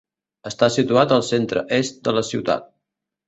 [0.51, 2.67] Està situat al centre est de la ciutat.